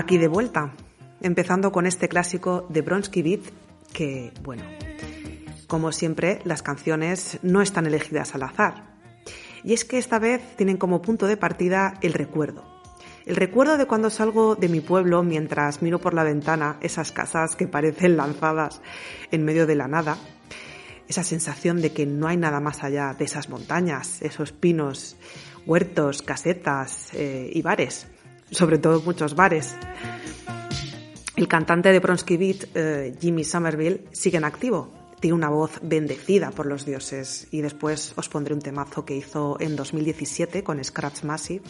[0.00, 0.72] Aquí de vuelta,
[1.20, 3.40] empezando con este clásico de Bronsky Beat,
[3.92, 4.62] que, bueno,
[5.66, 8.94] como siempre, las canciones no están elegidas al azar.
[9.62, 12.64] Y es que esta vez tienen como punto de partida el recuerdo.
[13.26, 17.54] El recuerdo de cuando salgo de mi pueblo mientras miro por la ventana esas casas
[17.54, 18.80] que parecen lanzadas
[19.30, 20.16] en medio de la nada.
[21.08, 25.18] Esa sensación de que no hay nada más allá de esas montañas, esos pinos,
[25.66, 28.06] huertos, casetas eh, y bares.
[28.50, 29.76] Sobre todo muchos bares.
[31.36, 34.92] El cantante de Bronsky Beat, eh, Jimmy Somerville, sigue en activo.
[35.20, 37.48] Tiene una voz bendecida por los dioses.
[37.50, 41.62] Y después os pondré un temazo que hizo en 2017 con Scratch Massive.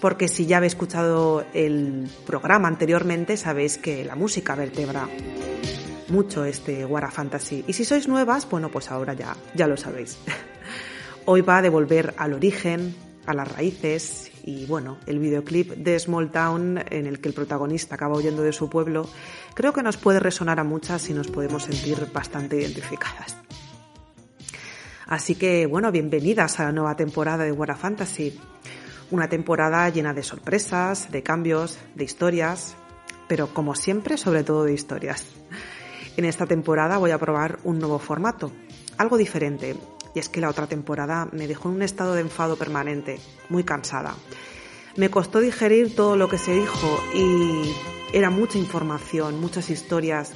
[0.00, 5.08] Porque si ya habéis escuchado el programa anteriormente, sabéis que la música vertebra
[6.10, 7.64] mucho este Wara Fantasy.
[7.66, 10.18] Y si sois nuevas, bueno, pues ahora ya, ya lo sabéis.
[11.24, 12.94] Hoy va a devolver al origen,
[13.30, 17.94] a las raíces y bueno, el videoclip de Small Town en el que el protagonista
[17.94, 19.08] acaba huyendo de su pueblo,
[19.54, 23.36] creo que nos puede resonar a muchas y nos podemos sentir bastante identificadas.
[25.06, 28.38] Así que bueno, bienvenidas a la nueva temporada de War Fantasy.
[29.10, 32.76] Una temporada llena de sorpresas, de cambios, de historias,
[33.26, 35.26] pero como siempre, sobre todo de historias.
[36.16, 38.52] En esta temporada voy a probar un nuevo formato,
[38.98, 39.76] algo diferente,
[40.14, 43.64] y es que la otra temporada me dejó en un estado de enfado permanente, muy
[43.64, 44.14] cansada.
[44.96, 47.72] Me costó digerir todo lo que se dijo y
[48.12, 50.32] era mucha información, muchas historias,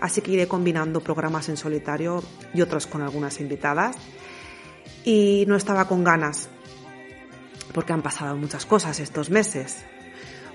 [0.00, 2.22] así que iré combinando programas en solitario
[2.54, 3.96] y otros con algunas invitadas.
[5.04, 6.48] Y no estaba con ganas,
[7.72, 9.84] porque han pasado muchas cosas estos meses.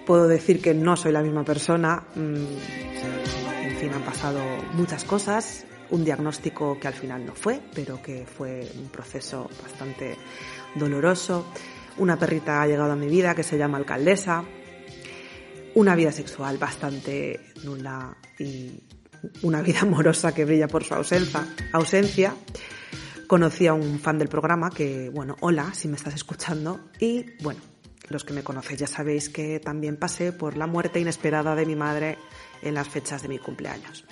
[0.06, 2.04] Puedo decir que no soy la misma persona.
[2.16, 2.36] Mm,
[3.64, 4.40] en fin, han pasado
[4.74, 10.18] muchas cosas un diagnóstico que al final no fue, pero que fue un proceso bastante
[10.76, 11.46] doloroso.
[11.98, 14.44] Una perrita ha llegado a mi vida que se llama Alcaldesa.
[15.76, 18.80] Una vida sexual bastante nula y
[19.42, 21.48] una vida amorosa que brilla por su ausencia.
[21.72, 22.36] ausencia.
[23.28, 26.90] Conocí a un fan del programa que, bueno, hola si me estás escuchando.
[27.00, 27.62] Y bueno,
[28.10, 31.76] los que me conocéis ya sabéis que también pasé por la muerte inesperada de mi
[31.76, 32.18] madre
[32.62, 34.06] en las fechas de mi cumpleaños.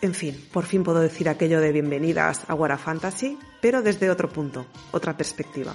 [0.00, 4.28] En fin, por fin puedo decir aquello de bienvenidas a Wara Fantasy, pero desde otro
[4.28, 5.74] punto, otra perspectiva.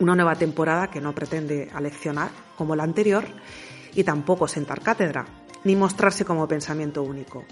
[0.00, 3.24] Una nueva temporada que no pretende aleccionar como la anterior
[3.94, 5.24] y tampoco sentar cátedra,
[5.62, 7.44] ni mostrarse como pensamiento único,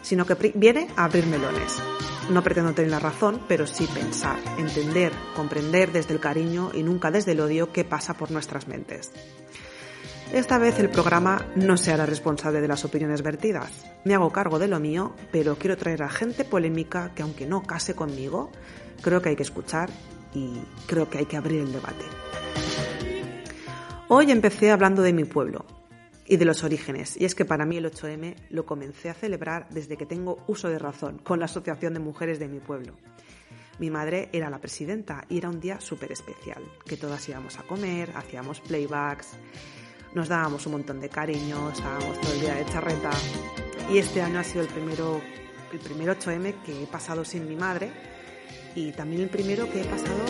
[0.00, 1.82] sino que viene a abrir melones.
[2.30, 7.10] No pretendo tener la razón, pero sí pensar, entender, comprender desde el cariño y nunca
[7.10, 9.10] desde el odio que pasa por nuestras mentes.
[10.32, 13.84] Esta vez el programa no se hará responsable de las opiniones vertidas.
[14.06, 17.64] Me hago cargo de lo mío, pero quiero traer a gente polémica que aunque no
[17.64, 18.50] case conmigo,
[19.02, 19.90] creo que hay que escuchar
[20.32, 22.06] y creo que hay que abrir el debate.
[24.08, 25.66] Hoy empecé hablando de mi pueblo
[26.24, 29.68] y de los orígenes, y es que para mí el 8M lo comencé a celebrar
[29.68, 32.94] desde que tengo uso de razón con la Asociación de Mujeres de mi pueblo.
[33.78, 37.64] Mi madre era la presidenta y era un día súper especial, que todas íbamos a
[37.64, 39.36] comer, hacíamos playbacks
[40.14, 43.10] nos dábamos un montón de cariño, estábamos todo el día de charreta.
[43.90, 45.20] Y este año ha sido el primero,
[45.72, 47.90] el primer 8M que he pasado sin mi madre
[48.74, 50.24] y también el primero que he pasado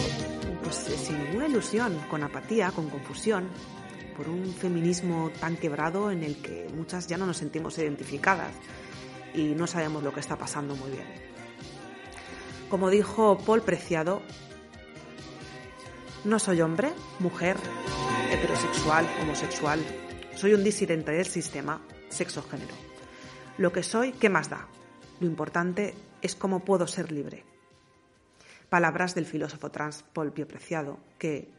[0.63, 3.49] pues, sin ninguna ilusión, con apatía, con confusión,
[4.17, 8.55] por un feminismo tan quebrado en el que muchas ya no nos sentimos identificadas
[9.35, 11.07] y no sabemos lo que está pasando muy bien.
[12.69, 14.23] Como dijo Paul Preciado,
[16.25, 17.57] no soy hombre, mujer,
[18.33, 19.79] heterosexual, homosexual.
[20.35, 22.75] Soy un disidente del sistema sexo-género.
[23.59, 24.69] Lo que soy, ¿qué más da?
[25.21, 27.45] Lo importante es cómo puedo ser libre.
[28.71, 31.53] Palabras del filósofo trans Paul Preciado, que,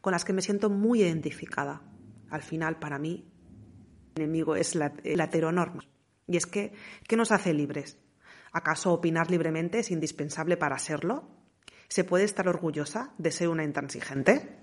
[0.00, 1.82] con las que me siento muy identificada.
[2.30, 3.28] Al final, para mí,
[4.14, 5.82] el enemigo es la, la heteronorma.
[6.28, 6.72] Y es que,
[7.08, 7.98] ¿qué nos hace libres?
[8.52, 11.28] ¿Acaso opinar libremente es indispensable para serlo?
[11.88, 14.60] ¿Se puede estar orgullosa de ser una intransigente?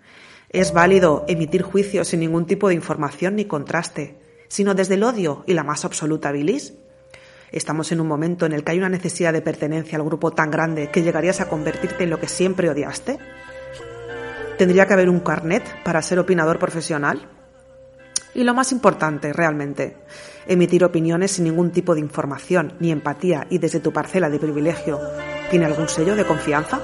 [0.49, 4.15] ¿Es válido emitir juicios sin ningún tipo de información ni contraste,
[4.47, 6.73] sino desde el odio y la más absoluta bilis?
[7.51, 10.49] Estamos en un momento en el que hay una necesidad de pertenencia al grupo tan
[10.49, 13.19] grande que llegarías a convertirte en lo que siempre odiaste.
[14.57, 17.27] ¿Tendría que haber un carnet para ser opinador profesional?
[18.33, 19.97] Y lo más importante, realmente,
[20.47, 25.00] emitir opiniones sin ningún tipo de información ni empatía y desde tu parcela de privilegio,
[25.50, 26.79] ¿tiene algún sello de confianza?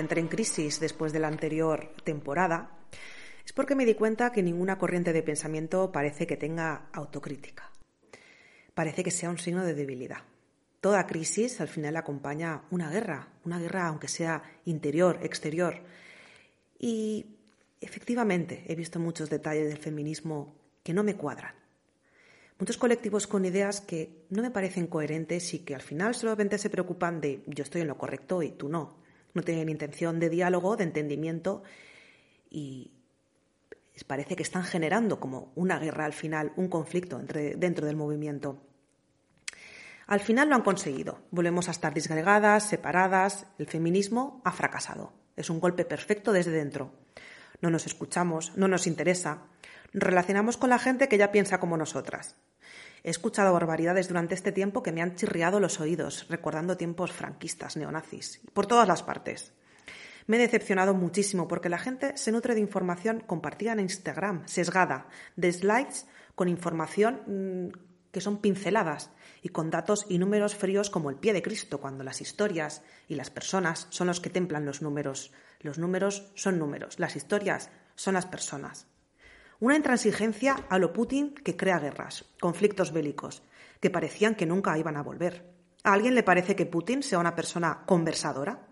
[0.00, 2.78] Entré en crisis después de la anterior temporada,
[3.44, 7.70] es porque me di cuenta que ninguna corriente de pensamiento parece que tenga autocrítica.
[8.74, 10.22] Parece que sea un signo de debilidad.
[10.80, 15.82] Toda crisis al final acompaña una guerra, una guerra aunque sea interior, exterior.
[16.78, 17.36] Y
[17.80, 21.54] efectivamente he visto muchos detalles del feminismo que no me cuadran.
[22.58, 26.70] Muchos colectivos con ideas que no me parecen coherentes y que al final solamente se
[26.70, 28.99] preocupan de yo estoy en lo correcto y tú no.
[29.34, 31.62] No tienen intención de diálogo, de entendimiento
[32.48, 32.92] y
[34.04, 38.62] parece que están generando como una guerra al final, un conflicto entre, dentro del movimiento.
[40.06, 41.20] Al final lo han conseguido.
[41.30, 43.46] Volvemos a estar disgregadas, separadas.
[43.58, 45.12] El feminismo ha fracasado.
[45.36, 46.92] Es un golpe perfecto desde dentro.
[47.60, 49.44] No nos escuchamos, no nos interesa.
[49.92, 52.36] Nos relacionamos con la gente que ya piensa como nosotras.
[53.02, 57.76] He escuchado barbaridades durante este tiempo que me han chirriado los oídos, recordando tiempos franquistas,
[57.76, 59.52] neonazis, por todas las partes.
[60.26, 65.08] Me he decepcionado muchísimo porque la gente se nutre de información compartida en Instagram, sesgada,
[65.36, 67.78] de slides con información mm,
[68.12, 69.10] que son pinceladas
[69.42, 73.14] y con datos y números fríos como el pie de Cristo, cuando las historias y
[73.14, 75.32] las personas son los que templan los números.
[75.60, 78.86] Los números son números, las historias son las personas.
[79.60, 83.42] Una intransigencia a lo Putin que crea guerras, conflictos bélicos,
[83.78, 85.52] que parecían que nunca iban a volver.
[85.84, 88.68] ¿A alguien le parece que Putin sea una persona conversadora?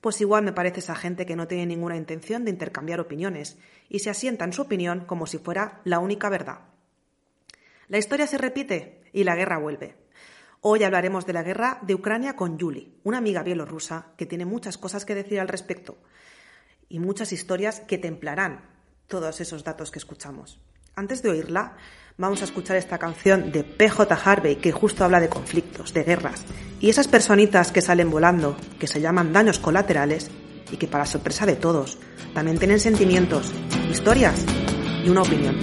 [0.00, 4.00] Pues igual me parece esa gente que no tiene ninguna intención de intercambiar opiniones y
[4.00, 6.62] se asienta en su opinión como si fuera la única verdad.
[7.86, 9.94] La historia se repite y la guerra vuelve.
[10.62, 14.78] Hoy hablaremos de la guerra de Ucrania con Yuli, una amiga bielorrusa que tiene muchas
[14.78, 15.96] cosas que decir al respecto
[16.88, 18.73] y muchas historias que templarán
[19.08, 20.58] todos esos datos que escuchamos.
[20.96, 21.76] Antes de oírla,
[22.16, 26.44] vamos a escuchar esta canción de PJ Harvey que justo habla de conflictos, de guerras
[26.80, 30.30] y esas personitas que salen volando, que se llaman daños colaterales
[30.70, 31.98] y que para sorpresa de todos
[32.32, 33.52] también tienen sentimientos,
[33.90, 34.44] historias
[35.04, 35.58] y una opinión.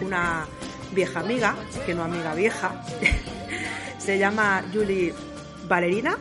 [0.00, 0.46] Una
[0.92, 2.82] vieja amiga, que no amiga vieja.
[3.98, 5.14] Se llama Julie
[5.68, 6.16] Valerina.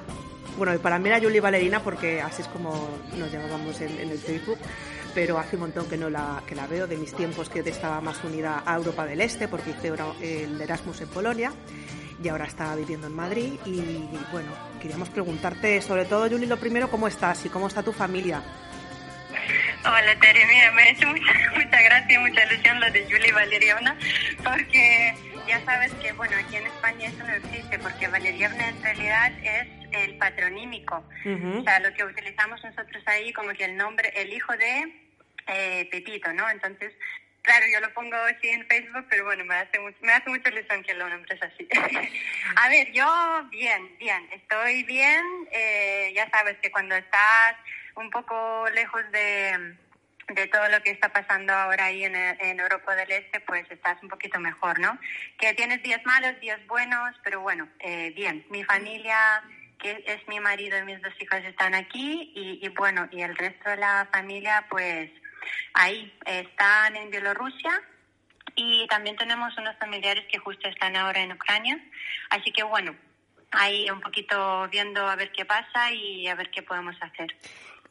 [0.58, 4.20] Bueno, y para mí era Julie Valerina porque así es como nos llamábamos en, el
[4.20, 4.58] Facebook,
[5.16, 8.02] pero hace un montón que no la, que la veo, de mis tiempos que estaba
[8.02, 11.54] más unida a Europa del Este porque hice el Erasmus en Polonia
[12.22, 13.80] y ahora está viviendo en Madrid y
[14.34, 18.44] bueno, queríamos preguntarte sobre todo, Julie, lo primero, ¿cómo estás y cómo está tu familia?
[19.86, 23.32] Hola, Tere, mira, me ha hecho mucha, mucha gracia y mucha ilusión lo de Julie
[23.32, 23.98] Valeriana,
[24.44, 25.16] porque
[25.48, 29.68] ya sabes que, bueno, aquí en España eso no existe, porque Valeriana en realidad es
[29.92, 30.98] el patronímico.
[30.98, 34.94] O sea, lo que utilizamos nosotros ahí como que el nombre, el hijo de
[35.48, 36.50] eh, Pepito, ¿no?
[36.50, 36.94] Entonces,
[37.42, 40.84] claro, yo lo pongo así en Facebook, pero bueno, me hace, me hace mucha ilusión
[40.84, 41.68] que lo nombres así.
[42.58, 45.24] A ver, yo bien, bien, estoy bien.
[45.52, 47.56] Eh, ya sabes que cuando estás
[48.00, 49.76] un poco lejos de,
[50.30, 54.10] de todo lo que está pasando ahora ahí en, Europa del Este, pues estás un
[54.10, 54.98] poquito mejor, ¿no?
[55.38, 58.46] Que tienes días malos, días buenos, pero bueno, eh, bien.
[58.50, 59.44] Mi familia,
[59.78, 63.70] que es mi marido y mis dos hijas, están aquí y bueno, y el resto
[63.70, 65.12] de la familia, pues
[65.74, 67.82] ahí están en Bielorrusia.
[68.56, 71.80] Y también tenemos unos familiares que justo están ahora en Ucrania.
[72.30, 72.96] Así que bueno,
[73.52, 77.36] ahí un poquito viendo a ver qué pasa y a ver qué podemos hacer.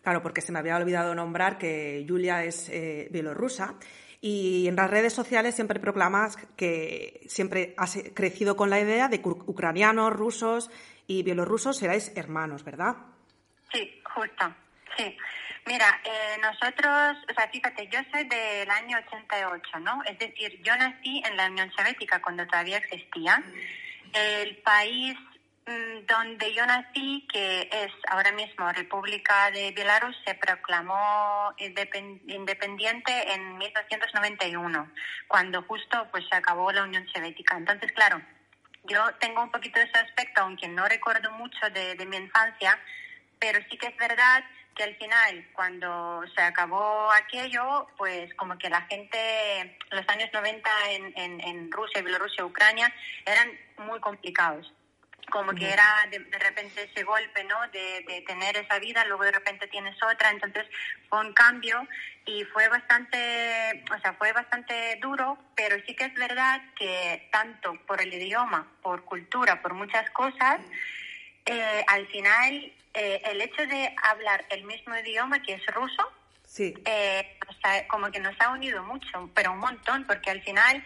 [0.02, 3.75] Claro, porque se me había olvidado nombrar que Julia es eh, bielorrusa
[4.21, 9.21] y en las redes sociales siempre proclamas que siempre has crecido con la idea de
[9.21, 10.71] que ucranianos, rusos
[11.07, 12.97] y bielorrusos seráis hermanos, ¿verdad?
[13.73, 14.55] Sí, justo,
[14.97, 15.17] sí.
[15.67, 20.02] Mira, eh, nosotros, o sea, fíjate, yo soy del año 88, ¿no?
[20.05, 23.43] Es decir, yo nací en la Unión Soviética cuando todavía existía.
[24.14, 25.14] El país
[26.07, 34.91] donde yo nací, que es ahora mismo República de Belarus, se proclamó independiente en 1991,
[35.27, 37.57] cuando justo pues se acabó la Unión Soviética.
[37.57, 38.23] Entonces, claro,
[38.85, 42.79] yo tengo un poquito de ese aspecto, aunque no recuerdo mucho de, mi infancia,
[43.39, 44.45] pero sí que es verdad
[44.75, 50.71] que al final, cuando se acabó aquello, pues como que la gente, los años 90
[50.91, 52.93] en, en, en Rusia, Bielorrusia, Ucrania,
[53.27, 54.73] eran muy complicados
[55.30, 57.56] como que era de, repente ese golpe, ¿no?
[57.68, 60.66] De, de, tener esa vida, luego de repente tienes otra, entonces
[61.08, 61.87] fue un cambio
[62.26, 67.75] y fue bastante, o sea, fue bastante duro, pero sí que es verdad que tanto
[67.87, 70.61] por el idioma, por cultura, por muchas cosas,
[71.47, 76.12] eh, al final eh, el hecho de hablar el mismo idioma que es ruso,
[76.44, 76.75] sí.
[76.85, 80.85] Eh, o sea, como que nos ha unido mucho, pero un montón, porque al final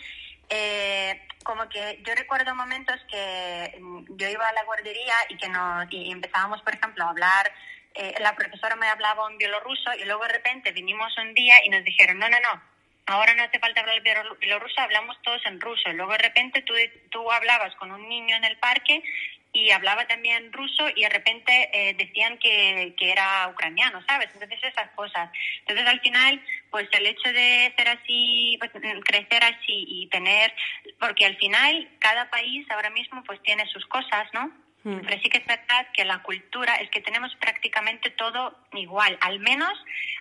[1.62, 5.84] como que yo recuerdo momentos que mm, yo iba a la guardería y que no
[5.90, 7.52] y empezábamos, por ejemplo, a hablar,
[7.94, 11.68] eh, la profesora me hablaba en bielorruso y luego de repente vinimos un día y
[11.68, 12.62] nos dijeron, no, no, no,
[13.06, 15.88] ahora no hace falta hablar bielorruso, hablamos todos en ruso.
[15.90, 16.74] Y luego de repente tú,
[17.10, 19.02] tú hablabas con un niño en el parque
[19.52, 24.30] y hablaba también ruso y de repente eh, decían que, que, era ucraniano, ¿sabes?
[24.34, 25.30] Entonces esas cosas.
[25.60, 26.42] Entonces al final,
[26.72, 28.72] pues el hecho de ser así, pues
[29.04, 30.52] crecer así y tener,
[30.98, 34.50] porque al final cada país ahora mismo pues tiene sus cosas, ¿no?
[34.84, 35.00] Mm.
[35.02, 39.38] Pero sí que es verdad que la cultura es que tenemos prácticamente todo igual, al
[39.38, 39.72] menos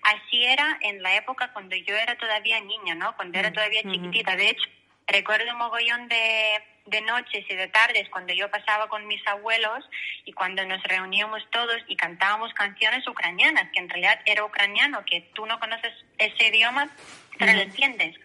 [0.04, 3.16] así era en la época cuando yo era todavía niña, ¿no?
[3.16, 3.54] Cuando era mm.
[3.54, 4.36] todavía chiquitita.
[4.36, 4.70] De hecho,
[5.08, 9.88] recuerdo un mogollón de de noches y de tardes cuando yo pasaba con mis abuelos
[10.26, 15.22] y cuando nos reuníamos todos y cantábamos canciones ucranianas, que en realidad era ucraniano, que
[15.34, 16.90] tú no conoces ese idioma,
[17.38, 18.16] pero lo entiendes.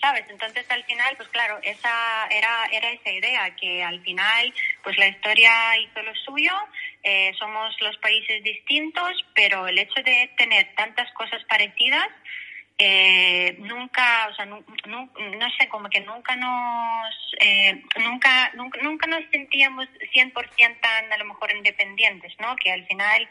[0.00, 0.24] ¿Sabes?
[0.28, 5.08] Entonces al final, pues claro, esa era, era esa idea, que al final, pues la
[5.08, 6.52] historia hizo lo suyo,
[7.02, 12.08] eh, somos los países distintos, pero el hecho de tener tantas cosas parecidas,
[12.80, 19.06] eh, nunca, o sea, no, no, sé, como que nunca nos, eh, nunca, nunca, nunca
[19.08, 22.54] nos sentíamos 100% tan a lo mejor independientes, ¿no?
[22.54, 23.28] Que al final,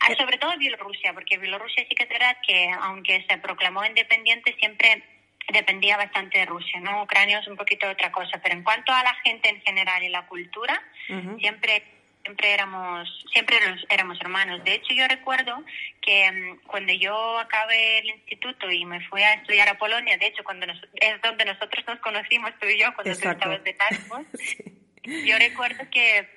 [0.00, 4.56] ah, sobre todo Bielorrusia, porque Bielorrusia sí que es verdad que aunque se proclamó independiente
[4.58, 5.04] siempre
[5.52, 7.04] dependía bastante de Rusia, ¿no?
[7.04, 10.08] Ucrania es un poquito otra cosa, pero en cuanto a la gente en general y
[10.08, 10.82] la cultura,
[11.38, 11.84] siempre
[12.26, 13.56] siempre éramos, siempre
[13.88, 14.62] éramos hermanos.
[14.64, 15.64] De hecho, yo recuerdo
[16.02, 20.26] que mm, cuando yo acabé el instituto y me fui a estudiar a Polonia, de
[20.26, 24.26] hecho, cuando es donde nosotros nos conocimos, tú y yo, cuando tú estabas de Erasmus,
[25.24, 26.35] yo recuerdo que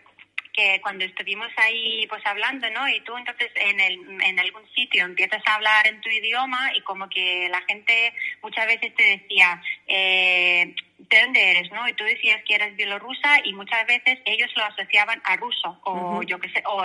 [0.60, 2.88] que cuando estuvimos ahí pues hablando, ¿no?
[2.89, 6.82] Y tú entonces en, el, en algún sitio empiezas a hablar en tu idioma y
[6.82, 11.72] como que la gente muchas veces te decía, eh, ¿de dónde eres?
[11.72, 11.88] ¿no?
[11.88, 16.22] Y tú decías que eres bielorrusa y muchas veces ellos lo asociaban a ruso o
[16.24, 16.84] yo qué sé, o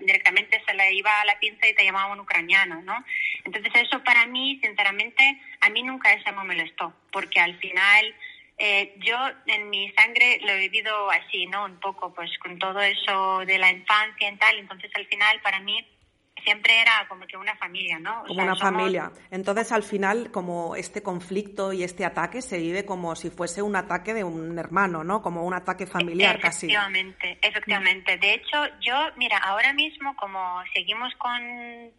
[0.00, 3.04] directamente se le iba a la pinza y te llamaban ucraniano, ¿no?
[3.44, 8.14] Entonces eso para mí, sinceramente, a mí nunca eso me molestó, porque al final
[8.58, 9.16] eh, yo
[9.46, 11.64] en mi sangre lo he vivido así, ¿no?
[11.64, 14.58] Un poco, pues con todo eso de la infancia y tal.
[14.58, 15.86] Entonces, al final, para mí,
[16.42, 18.24] siempre era como que una familia, ¿no?
[18.26, 19.12] como una familia.
[19.30, 23.76] Entonces, al final, como este conflicto y este ataque se vive como si fuese un
[23.76, 25.22] ataque de un hermano, ¿no?
[25.22, 26.66] Como un ataque familiar casi.
[26.66, 28.16] Efectivamente, efectivamente.
[28.18, 31.92] De hecho, yo, mira, ahora mismo, como seguimos con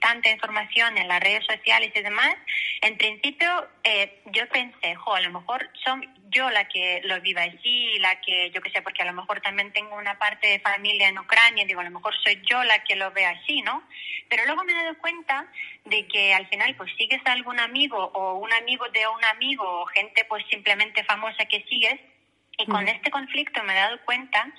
[0.00, 2.36] tanta información en las redes sociales y demás,
[2.82, 3.48] en principio
[3.82, 8.20] eh, yo pensé, jo, a lo mejor son yo la que lo viva así, la
[8.20, 11.18] que, yo qué sé, porque a lo mejor también tengo una parte de familia en
[11.18, 13.82] Ucrania, digo, a lo mejor soy yo la que lo ve así, ¿no?
[14.28, 15.46] Pero luego me he dado cuenta
[15.84, 19.64] de que al final pues sigues a algún amigo o un amigo de un amigo
[19.64, 22.00] o gente pues simplemente famosa que sigues
[22.58, 24.52] y con este conflicto me he dado cuenta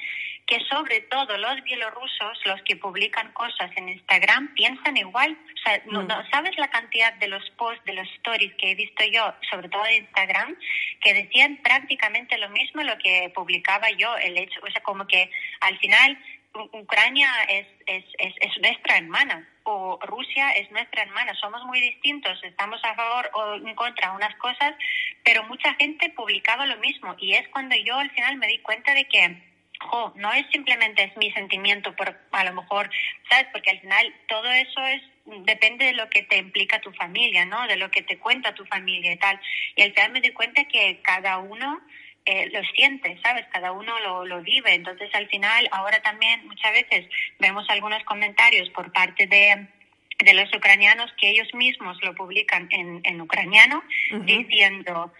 [0.45, 5.36] que sobre todo los bielorrusos, los que publican cosas en Instagram, piensan igual.
[5.53, 9.03] O sea, no, ¿sabes la cantidad de los posts, de los stories que he visto
[9.05, 10.55] yo, sobre todo en Instagram,
[11.01, 15.31] que decían prácticamente lo mismo lo que publicaba yo, el hecho, o sea, como que
[15.62, 16.17] al final
[16.53, 21.34] Ucrania es, es, es, es nuestra hermana o Rusia es nuestra hermana.
[21.36, 24.75] Somos muy distintos, estamos a favor o en contra de unas cosas,
[25.23, 28.93] pero mucha gente publicaba lo mismo y es cuando yo al final me di cuenta
[28.93, 29.55] de que
[30.15, 32.89] no es simplemente es mi sentimiento, por, a lo mejor,
[33.29, 33.47] ¿sabes?
[33.51, 37.67] Porque al final todo eso es depende de lo que te implica tu familia, ¿no?
[37.67, 39.39] De lo que te cuenta tu familia y tal.
[39.75, 41.81] Y al final me di cuenta que cada uno
[42.25, 43.45] eh, lo siente, ¿sabes?
[43.51, 44.73] Cada uno lo, lo vive.
[44.73, 47.07] Entonces, al final, ahora también muchas veces
[47.39, 49.67] vemos algunos comentarios por parte de,
[50.19, 53.83] de los ucranianos que ellos mismos lo publican en, en ucraniano,
[54.25, 55.13] diciendo,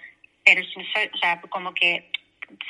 [0.43, 2.09] pero o sea, como que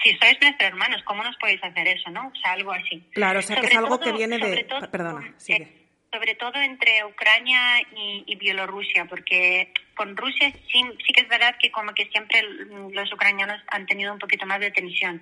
[0.03, 2.27] si sois nuestros hermanos, ¿cómo nos podéis hacer eso, no?
[2.27, 3.03] O sea, algo así.
[3.13, 4.65] Claro, o sea, que es algo que viene de...
[4.91, 5.63] Perdona, sigue.
[5.63, 5.85] Eh,
[6.15, 11.71] sobre todo entre Ucrania y, Bielorrusia, porque con Rusia sí, sí que es verdad que
[11.71, 15.21] como que siempre los ucranianos han tenido un poquito más de tensión,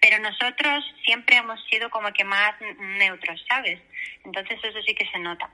[0.00, 2.54] pero nosotros siempre hemos sido como que más
[2.98, 3.80] neutros, ¿sabes?
[4.24, 5.48] Entonces eso sí que se nota.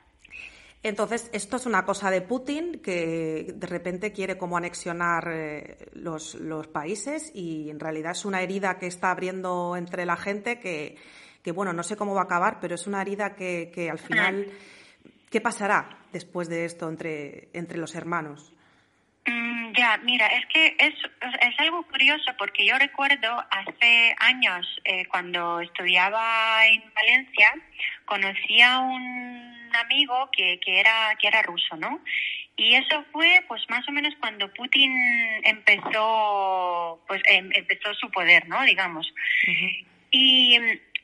[0.82, 6.34] Entonces, esto es una cosa de Putin que de repente quiere como anexionar eh, los,
[6.36, 10.96] los, países y en realidad es una herida que está abriendo entre la gente que,
[11.42, 13.98] que bueno, no sé cómo va a acabar, pero es una herida que, que al
[13.98, 14.52] final,
[15.30, 18.52] ¿qué pasará después de esto entre, entre los hermanos?
[19.26, 20.94] Mm, ya, mira, es que es,
[21.40, 27.52] es algo curioso porque yo recuerdo hace años, eh, cuando estudiaba en Valencia,
[28.04, 32.00] conocí a un amigo que, que, era, que era ruso, ¿no?
[32.56, 34.92] Y eso fue, pues, más o menos cuando Putin
[35.44, 38.62] empezó, pues, em, empezó su poder, ¿no?
[38.64, 39.12] Digamos.
[40.10, 40.58] Y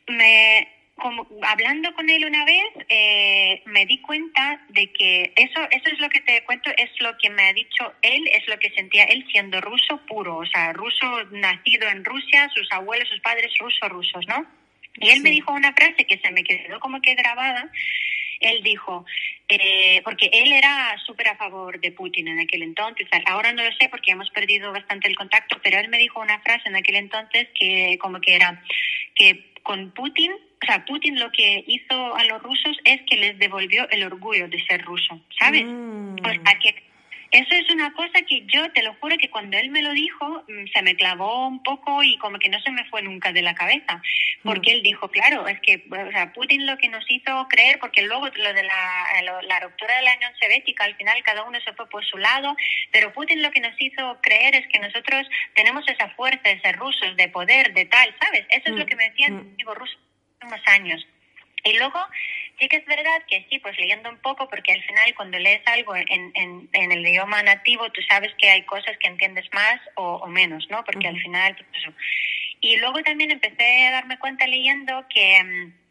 [0.09, 5.91] me, como hablando con él una vez, eh, me di cuenta de que eso, eso
[5.93, 8.71] es lo que te cuento, es lo que me ha dicho él, es lo que
[8.71, 13.53] sentía él siendo ruso puro, o sea, ruso nacido en Rusia, sus abuelos, sus padres
[13.59, 14.47] rusos, rusos, ¿no?
[14.97, 17.69] Y él me dijo una frase que se me quedó como que grabada,
[18.51, 19.05] él dijo,
[19.49, 23.71] eh, porque él era súper a favor de Putin en aquel entonces, ahora no lo
[23.73, 26.97] sé porque hemos perdido bastante el contacto, pero él me dijo una frase en aquel
[26.97, 28.63] entonces que como que era
[29.15, 33.39] que con Putin, o sea, Putin lo que hizo a los rusos es que les
[33.39, 35.65] devolvió el orgullo de ser ruso, ¿sabes?
[35.65, 36.17] Mm.
[36.23, 36.83] O sea, que
[37.35, 40.45] eso es una cosa que yo te lo juro que cuando él me lo dijo
[40.47, 43.43] mm, se me clavó un poco y como que no se me fue nunca de
[43.43, 44.01] la cabeza.
[44.45, 44.75] Porque mm.
[44.75, 48.29] él dijo, claro, es que o sea, Putin lo que nos hizo creer, porque luego
[48.29, 51.89] lo de la, la ruptura de la Unión Soviética, al final cada uno se fue
[51.89, 52.57] por su lado,
[52.93, 56.77] pero Putin lo que nos hizo creer es que nosotros tenemos esa fuerza de ser
[56.77, 58.47] rusos, de poder, de tal, ¿sabes?
[58.51, 58.87] Eso es lo mm.
[58.87, 59.99] que me decían los rusos
[60.39, 61.07] hace unos años.
[61.65, 61.99] Y luego
[62.59, 65.63] sí que es verdad que sí, pues leyendo un poco, porque al final cuando lees
[65.67, 69.81] algo en, en, en el idioma nativo, tú sabes que hay cosas que entiendes más
[69.97, 70.85] o, menos, ¿no?
[70.85, 71.93] Porque al final, pues eso.
[72.61, 75.84] Y luego también empecé a darme cuenta leyendo que mm,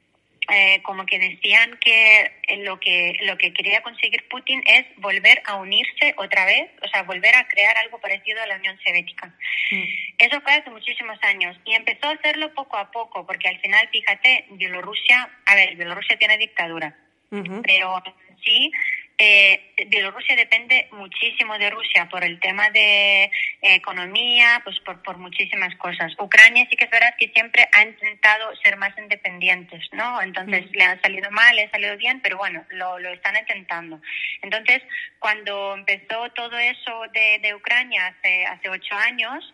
[0.51, 2.31] eh, como que decían que
[2.63, 7.03] lo que lo que quería conseguir Putin es volver a unirse otra vez, o sea,
[7.03, 9.33] volver a crear algo parecido a la Unión Soviética.
[9.71, 9.83] Mm.
[10.17, 13.87] Eso fue hace muchísimos años y empezó a hacerlo poco a poco, porque al final,
[13.91, 16.95] fíjate, Bielorrusia, a ver, Bielorrusia tiene dictadura,
[17.29, 18.03] pero
[18.43, 18.71] sí
[19.17, 23.29] eh, Bielorrusia depende muchísimo de Rusia por el tema de
[23.61, 26.13] economía, pues por, por muchísimas cosas.
[26.19, 30.21] Ucrania sí que es verdad que siempre ha intentado ser más independientes, ¿no?
[30.21, 30.75] Entonces mm.
[30.75, 34.01] le ha salido mal, le ha salido bien, pero bueno, lo, lo están intentando.
[34.41, 34.81] Entonces,
[35.19, 39.53] cuando empezó todo eso de, de Ucrania hace, hace ocho años,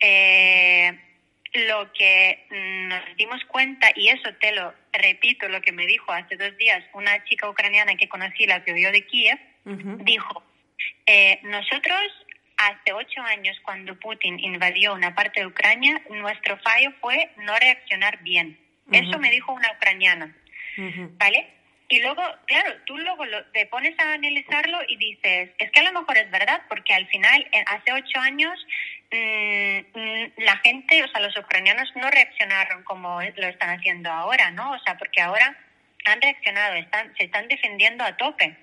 [0.00, 0.98] eh,
[1.54, 6.36] lo que nos dimos cuenta, y eso te lo repito, lo que me dijo hace
[6.36, 10.42] dos días una chica ucraniana que conocí, la que oyó de Kiev, dijo,
[11.06, 17.30] eh, nosotros hace ocho años, cuando Putin invadió una parte de Ucrania, nuestro fallo fue
[17.38, 18.58] no reaccionar bien.
[18.90, 20.34] Eso me dijo una ucraniana,
[21.18, 21.46] ¿vale?
[21.90, 26.00] Y luego, claro, tú luego te pones a analizarlo y dices, es que a lo
[26.00, 31.20] mejor es verdad, porque al final, hace ocho años, mm, mm, la gente, o sea,
[31.20, 34.72] los ucranianos no reaccionaron como lo están haciendo ahora, ¿no?
[34.72, 35.56] O sea, porque ahora
[36.04, 38.56] han reaccionado, están, se están defendiendo a tope.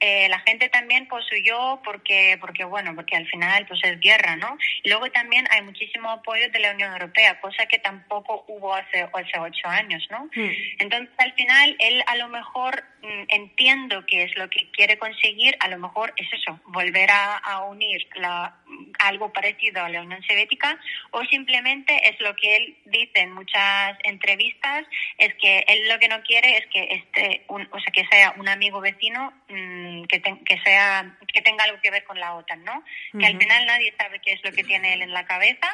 [0.00, 4.36] Eh, la gente también pues huyó porque, porque, bueno, porque al final pues es guerra,
[4.36, 4.56] ¿no?
[4.82, 9.02] Y luego también hay muchísimo apoyo de la Unión Europea, cosa que tampoco hubo hace,
[9.12, 10.28] hace ocho años, ¿no?
[10.34, 10.50] Hmm.
[10.78, 15.56] Entonces, al final, él a lo mejor mm, entiendo que es lo que quiere conseguir,
[15.58, 18.56] a lo mejor es eso, volver a, a unir la,
[19.00, 20.78] algo parecido a la Unión Soviética,
[21.10, 24.86] o simplemente es lo que él dice en muchas entrevistas,
[25.18, 28.34] es que él lo que no quiere es que este, un, o sea, que sea
[28.38, 32.64] un amigo vecino mm, que, que, sea, que tenga algo que ver con la OTAN,
[32.64, 32.82] ¿no?
[33.18, 35.68] Que al final nadie sabe qué es lo que tiene él en la cabeza,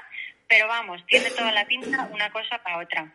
[0.48, 3.12] pero vamos, tiene toda la pinta una cosa para otra.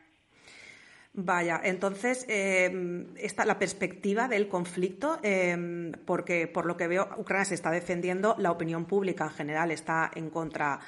[1.14, 2.72] Vaya, entonces, eh,
[3.18, 8.36] esta, la perspectiva del conflicto, eh, porque por lo que veo, Ucrania se está defendiendo,
[8.38, 10.80] la opinión pública en general está en contra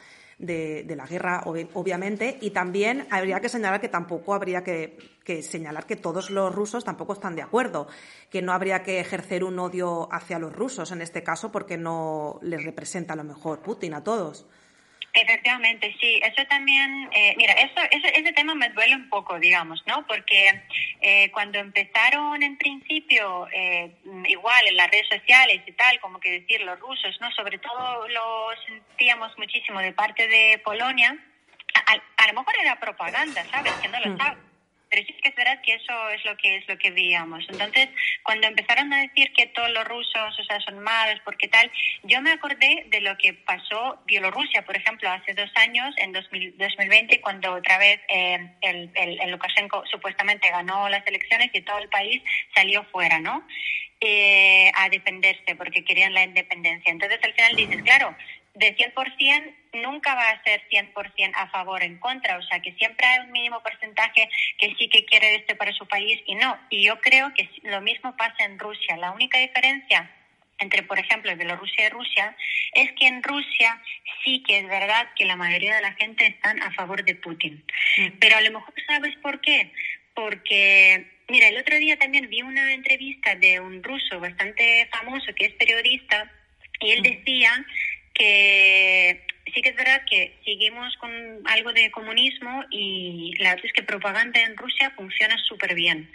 [0.41, 4.97] de, la guerra, obviamente, y también habría que señalar que tampoco habría que,
[5.43, 7.87] señalar que todos los rusos tampoco están de acuerdo,
[8.29, 12.39] que no habría que ejercer un odio hacia los rusos en este caso porque no
[12.41, 14.45] les representa a lo mejor Putin a todos.
[15.13, 16.21] Efectivamente, sí.
[16.23, 20.05] Eso también, eh, mira, eso, ese, ese, tema me duele un poco, digamos, ¿no?
[20.07, 20.63] Porque
[21.01, 23.93] eh, cuando empezaron en principio, eh,
[24.27, 27.29] igual en las redes sociales y tal, como que decir los rusos, ¿no?
[27.31, 31.17] Sobre todo lo sentíamos muchísimo de parte de Polonia.
[31.87, 33.73] A, a lo mejor era propaganda, ¿sabes?
[33.81, 34.17] Que no lo mm.
[34.17, 34.50] sabes
[34.91, 37.45] pero sí que es verdad que eso es lo que es lo que veíamos.
[37.49, 37.87] Entonces,
[38.23, 41.71] cuando empezaron a decir que todos los rusos, o sea, son malos, porque tal,
[42.03, 47.21] yo me acordé de lo que pasó Bielorrusia, por ejemplo, hace dos años, en 2020,
[47.21, 52.21] cuando otra vez eh, el, el, Lukashenko supuestamente ganó las elecciones y todo el país
[52.53, 53.47] salió fuera, ¿no?
[54.01, 56.91] Eh, a defenderse porque querían la independencia.
[56.91, 58.15] Entonces, al final dices, claro,
[58.53, 62.73] de 100% nunca va a ser 100% a favor o en contra, o sea que
[62.73, 66.59] siempre hay un mínimo porcentaje que sí que quiere esto para su país y no.
[66.69, 68.97] Y yo creo que lo mismo pasa en Rusia.
[68.97, 70.09] La única diferencia
[70.61, 72.35] entre, por ejemplo, Bielorrusia y Rusia,
[72.73, 73.81] es que en Rusia
[74.23, 77.63] sí que es verdad que la mayoría de la gente están a favor de Putin.
[77.97, 78.19] Mm.
[78.19, 79.71] Pero a lo mejor sabes por qué.
[80.13, 85.45] Porque, mira, el otro día también vi una entrevista de un ruso bastante famoso que
[85.45, 86.31] es periodista
[86.79, 87.03] y él mm.
[87.03, 87.65] decía
[88.13, 91.11] que sí que es verdad que seguimos con
[91.45, 96.09] algo de comunismo y la verdad es que propaganda en Rusia funciona súper bien.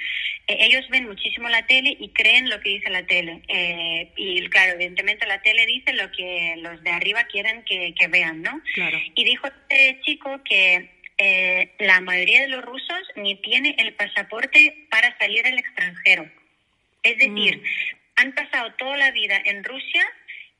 [0.47, 3.43] Eh, ellos ven muchísimo la tele y creen lo que dice la tele.
[3.49, 8.43] Eh, y claro, evidentemente la tele dice lo que los de arriba quieren que, vean,
[8.43, 8.61] ¿no?
[8.75, 8.99] Claro.
[9.15, 14.87] Y dijo este chico que eh, la mayoría de los rusos ni tiene el pasaporte
[14.91, 16.31] para salir al extranjero.
[17.03, 17.63] Es decir, mm.
[18.17, 20.05] han pasado toda la vida en Rusia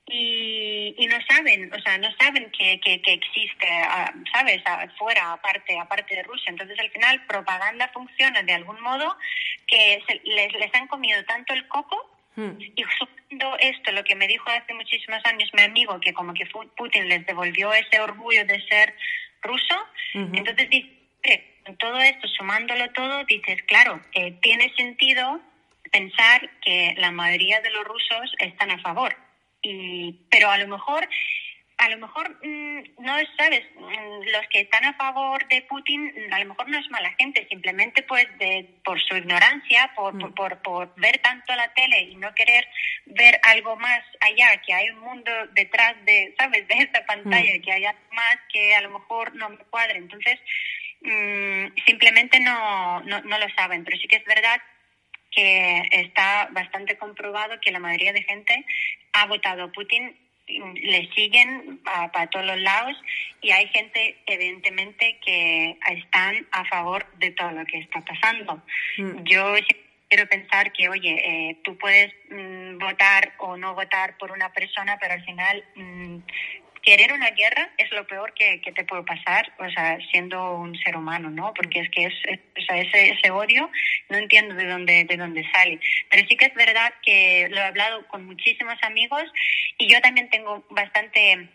[0.09, 4.63] y, y no saben, o sea, no saben que, que, existe, ah, ¿sabes?,
[4.97, 6.51] fuera, aparte, aparte de Rusia.
[6.51, 9.17] Entonces, al final, propaganda funciona de algún modo
[9.67, 11.97] que les, les han comido tanto el coco
[12.37, 12.53] hmm.
[12.61, 16.47] y sumando esto, lo que me dijo hace muchísimos años mi amigo, que como que
[16.77, 18.95] Putin les devolvió ese orgullo de ser
[19.43, 19.75] ruso,
[20.15, 25.41] entonces dice, con todo esto, sumándolo todo, dices, claro, eh, tiene sentido
[25.93, 29.15] pensar que la mayoría de los rusos están a favor
[30.31, 31.09] pero a lo mejor
[31.79, 36.39] a lo mejor mm, no sabes mm, los que están a favor de Putin a
[36.39, 40.35] lo mejor no es mala gente simplemente pues de por su ignorancia por, mm.
[40.35, 42.67] por, por, ver tanto la tele y no querer
[43.07, 47.73] ver algo más allá que hay un mundo detrás de sabes de esta pantalla que
[47.73, 49.99] hay algo más que a lo mejor no me cuadre.
[49.99, 50.41] Entonces
[51.85, 54.61] simplemente no, no no lo saben pero sí que es verdad
[55.37, 58.65] que está bastante comprobado que la mayoría de gente
[59.13, 60.17] ha votado a Putin,
[60.49, 62.97] le siguen para todos los lados
[63.43, 68.63] y hay gente evidentemente que están a favor de todo lo que está pasando.
[68.97, 69.25] Mm.
[69.25, 69.55] Yo
[70.09, 71.15] quiero pensar que, oye,
[71.51, 76.19] eh, tú puedes mm, votar o no votar por una persona, pero al final mm,
[76.87, 80.97] querer una guerra es lo peor que, te puede pasar, o sea, siendo un ser
[80.97, 81.53] humano, ¿no?
[81.53, 82.15] Porque es que es,
[82.57, 83.69] o sea, ese, ese odio
[84.09, 85.81] no entiendo de dónde, de dónde sale.
[86.09, 89.25] Pero sí que es verdad que lo he hablado con muchísimos amigos
[89.79, 91.49] y yo también tengo bastante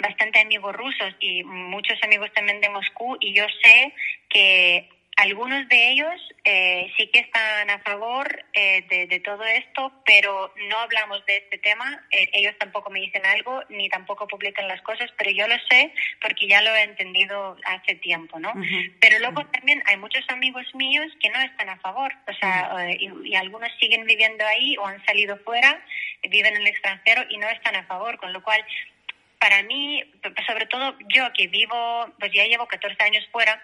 [0.00, 3.92] bastante amigos rusos y muchos amigos también de Moscú y yo sé
[4.28, 10.54] que algunos de ellos eh, sí que están a favor eh, de, todo esto, pero
[10.70, 12.06] no hablamos de este tema.
[12.12, 15.92] Eh, ellos tampoco me dicen algo, ni tampoco publican las cosas, pero yo lo sé
[16.22, 18.54] porque ya lo he entendido hace tiempo, ¿no?
[19.00, 23.10] Pero luego también hay muchos amigos míos que no están a favor, o sea, y,
[23.24, 25.84] y, algunos siguen viviendo ahí o han salido fuera,
[26.22, 28.64] viven en el extranjero y no están a favor, con lo cual
[29.40, 30.04] para mí,
[30.46, 33.60] sobre todo yo que vivo, pues ya llevo 14 años fuera,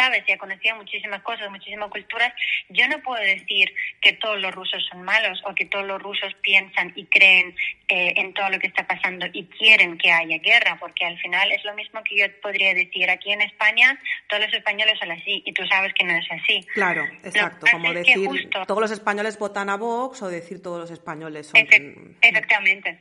[0.00, 2.32] sabes, ya conocía muchísimas cosas, muchísimas culturas,
[2.70, 6.34] yo no puedo decir que todos los rusos son malos o que todos los rusos
[6.40, 7.54] piensan y creen
[7.88, 11.52] eh, en todo lo que está pasando y quieren que haya guerra, porque al final
[11.52, 15.42] es lo mismo que yo podría decir aquí en España, todos los españoles son así
[15.44, 16.66] y tú sabes que no es así.
[16.72, 21.48] Claro, exacto, como decir todos los españoles votan a Vox o decir todos los españoles
[21.48, 21.60] son...
[21.60, 22.98] efectivamente.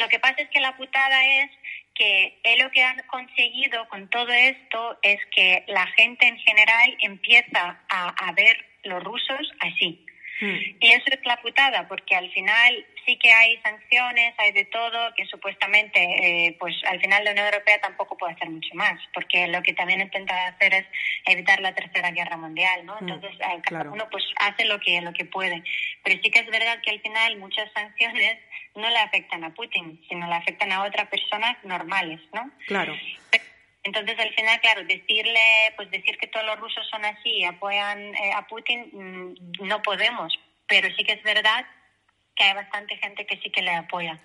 [0.00, 1.50] Lo que pasa es que la putada es
[1.94, 6.96] que él lo que han conseguido con todo esto es que la gente en general
[7.00, 10.04] empieza a, ver los rusos así.
[10.42, 10.58] Hmm.
[10.80, 15.14] Y eso es la putada, porque al final sí que hay sanciones, hay de todo,
[15.14, 19.46] que supuestamente, eh, pues al final la Unión Europea tampoco puede hacer mucho más, porque
[19.46, 20.84] lo que también intenta hacer es
[21.26, 22.96] evitar la Tercera Guerra Mundial, ¿no?
[22.96, 25.62] Hmm, Entonces, eh, cada uno pues hace lo que, lo que puede.
[26.02, 28.38] Pero sí que es verdad que al final muchas sanciones
[28.74, 32.50] no le afectan a Putin, sino le afectan a otras personas normales, ¿no?
[32.66, 32.96] Claro.
[33.84, 35.40] Entonces, al final, claro, decirle,
[35.76, 39.82] pues decir que todos los rusos son así y apoyan eh, a Putin, mm, no
[39.82, 40.32] podemos.
[40.68, 41.66] Pero sí que es verdad
[42.34, 44.20] que hay bastante gente que sí que le apoya.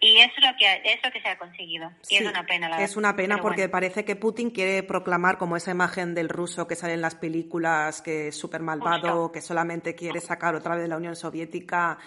[0.00, 1.90] Y eso es lo que, eso que se ha conseguido.
[2.08, 5.56] Y es una pena, la Es una pena porque parece que Putin quiere proclamar como
[5.56, 9.94] esa imagen del ruso que sale en las películas, que es súper malvado, que solamente
[9.94, 11.98] quiere sacar otra vez de la Unión Soviética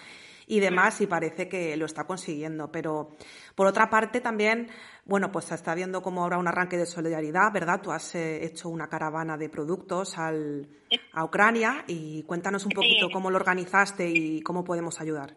[0.50, 2.72] y demás, y parece que lo está consiguiendo.
[2.72, 3.10] Pero
[3.54, 4.68] por otra parte también,
[5.04, 7.80] bueno, pues se está viendo como ahora un arranque de solidaridad, ¿verdad?
[7.80, 10.68] Tú has eh, hecho una caravana de productos al,
[11.12, 15.34] a Ucrania y cuéntanos un poquito cómo lo organizaste y cómo podemos ayudar.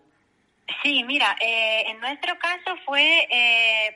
[0.82, 3.96] Sí, mira, eh, en nuestro caso fue eh,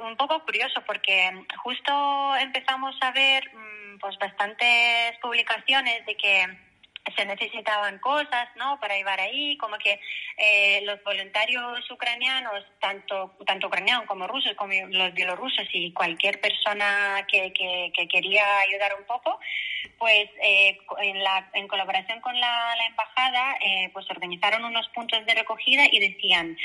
[0.00, 6.71] un poco curioso porque justo empezamos a ver mm, pues bastantes publicaciones de que
[7.16, 8.78] se necesitaban cosas, ¿no?
[8.78, 9.98] Para llevar ahí, como que
[10.36, 17.26] eh, los voluntarios ucranianos, tanto, tanto ucranianos como rusos, como los bielorrusos y cualquier persona
[17.30, 19.38] que, que, quería ayudar un poco,
[19.98, 25.34] pues eh, en, la, en colaboración con la, embajada, eh, pues organizaron unos puntos de
[25.34, 26.56] recogida y decían,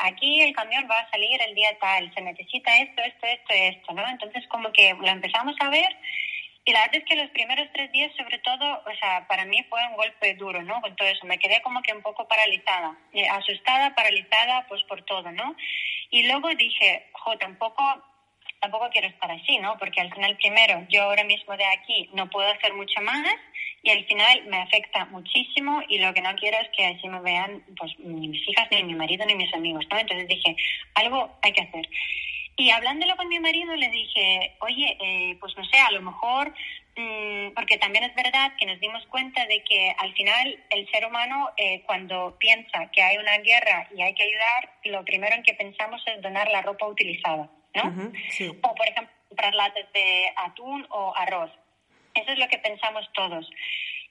[0.00, 3.92] aquí el camión va a salir el día tal, se necesita esto, esto, esto, esto,
[3.94, 4.06] ¿no?
[4.08, 5.96] Entonces como que lo empezamos a ver
[6.66, 9.62] y la verdad es que los primeros tres días, sobre todo, o sea, para mí
[9.68, 10.80] fue un golpe duro, ¿no?
[10.80, 11.26] Con todo eso.
[11.26, 15.54] Me quedé como que un poco paralizada, eh, asustada, paralizada, pues por todo, ¿no?
[16.10, 17.82] Y luego dije, jo, tampoco,
[18.60, 19.76] tampoco quiero estar así, ¿no?
[19.78, 23.36] Porque al final, primero, yo ahora mismo de aquí no puedo hacer mucho más
[23.82, 27.20] y al final me afecta muchísimo y lo que no quiero es que así me
[27.20, 29.98] vean, pues, ni mis hijas, ni mi marido, ni mis amigos, ¿no?
[29.98, 30.56] Entonces dije,
[30.94, 31.86] algo hay que hacer.
[32.56, 36.54] Y hablándolo con mi marido le dije, oye, eh, pues no sé, a lo mejor,
[36.96, 41.04] mm, porque también es verdad que nos dimos cuenta de que al final el ser
[41.06, 45.42] humano eh, cuando piensa que hay una guerra y hay que ayudar, lo primero en
[45.42, 48.12] que pensamos es donar la ropa utilizada, ¿no?
[48.62, 51.50] O por ejemplo, comprar latas de atún o arroz.
[52.14, 53.50] Eso es lo que pensamos todos.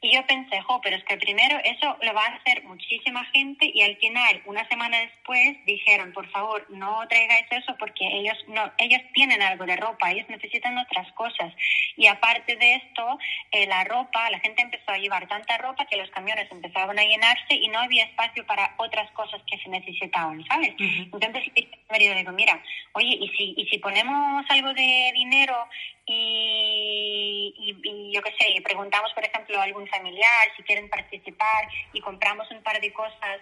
[0.04, 3.72] Y yo pensé, jo, pero es que primero eso lo va a hacer muchísima gente
[3.74, 8.70] y al final, una semana después, dijeron, por favor, no traigáis eso porque ellos no,
[8.80, 11.54] ellos tienen algo de ropa, ellos necesitan otras cosas.
[11.96, 13.18] Y aparte de esto,
[13.52, 17.04] eh, la ropa, la gente empezó a llevar tanta ropa que los camiones empezaban a
[17.04, 20.76] llenarse y no había espacio para otras cosas que se necesitaban, ¿sabes?
[20.80, 22.62] Entonces, mi marido digo, mira,
[22.92, 25.56] oye, ¿y si, y si ponemos algo de dinero
[26.06, 32.02] y, y, yo qué sé, preguntamos, por ejemplo, a algún familiar si quieren participar y
[32.02, 33.39] compramos un par de cosas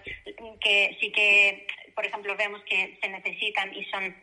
[0.60, 4.16] que sí que, por ejemplo, vemos que se necesitan y son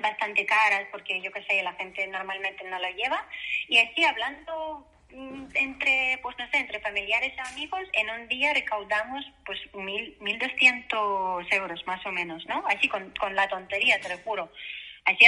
[0.00, 3.26] bastante caras porque yo qué sé, la gente normalmente no lo lleva.
[3.68, 8.52] Y así hablando mm, entre, pues no sé, entre familiares y amigos, en un día
[8.52, 12.62] recaudamos pues mil, mil doscientos euros más o menos, ¿no?
[12.68, 14.50] Así con, con la tontería, te lo juro.
[15.06, 15.26] Así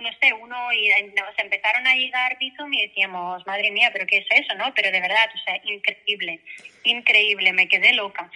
[0.00, 4.18] no sé, uno y nos empezaron a llegar Bizum y decíamos, madre mía, pero ¿qué
[4.18, 4.72] es eso, no?
[4.74, 6.40] Pero de verdad, o sea, increíble,
[6.84, 8.30] increíble, me quedé loca.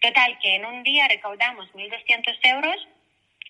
[0.00, 2.88] Total, que en un día recaudamos 1.200 euros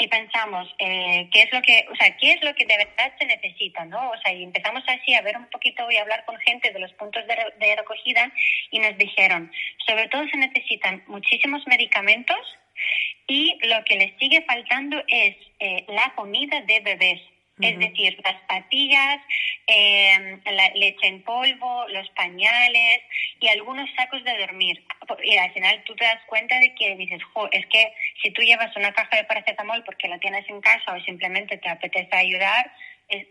[0.01, 3.12] y pensamos eh, qué es lo que o sea qué es lo que de verdad
[3.19, 6.25] se necesita no o sea y empezamos así a ver un poquito y a hablar
[6.25, 8.31] con gente de los puntos de, de recogida
[8.71, 9.51] y nos dijeron
[9.88, 12.38] sobre todo se necesitan muchísimos medicamentos
[13.27, 17.21] y lo que les sigue faltando es eh, la comida de bebés.
[17.61, 19.19] Es decir, las pastillas,
[19.67, 23.03] eh, la leche en polvo, los pañales
[23.41, 24.81] y algunos sacos de dormir.
[25.25, 28.43] Y al final tú te das cuenta de que dices, jo, es que si tú
[28.43, 32.71] llevas una caja de paracetamol porque la tienes en casa o simplemente te apetece ayudar,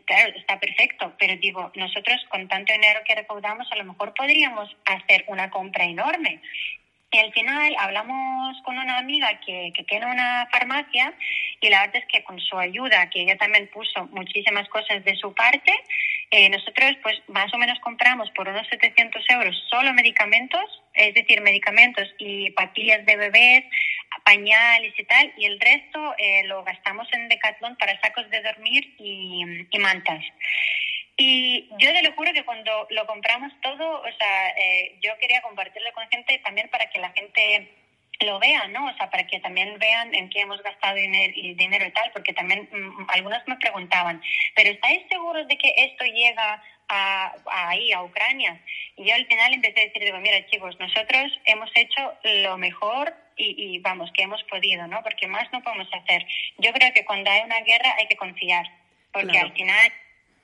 [0.06, 4.76] claro, está perfecto, pero digo, nosotros con tanto dinero que recaudamos, a lo mejor podríamos
[4.86, 6.42] hacer una compra enorme.
[7.10, 11.14] Y al final hablamos con una amiga que, que tiene una farmacia
[11.62, 15.16] y la verdad es que con su ayuda, que ella también puso muchísimas cosas de
[15.16, 15.72] su parte,
[16.32, 21.40] eh, nosotros pues más o menos compramos por unos 700 euros solo medicamentos, es decir,
[21.40, 23.64] medicamentos y patillas de bebés,
[24.26, 28.94] pañales y tal, y el resto eh, lo gastamos en Decathlon para sacos de dormir
[29.00, 30.24] y mantas.
[31.20, 35.42] Y yo te lo juro que cuando lo compramos todo, o sea, eh, yo quería
[35.42, 37.74] compartirlo con gente también para que la gente
[38.20, 38.86] lo vea, ¿no?
[38.86, 42.12] O sea, para que también vean en qué hemos gastado dinero y, dinero y tal,
[42.12, 44.22] porque también mm, algunos me preguntaban,
[44.56, 48.62] ¿pero estáis seguros de que esto llega a, ahí, a Ucrania?
[48.96, 53.16] Y yo al final empecé a decir, digo, mira chicos, nosotros hemos hecho lo mejor
[53.36, 55.02] y, y, vamos, que hemos podido, ¿no?
[55.02, 56.28] Porque más no podemos hacer.
[56.58, 58.68] Yo creo que cuando hay una guerra hay que confiar,
[59.12, 59.92] porque al final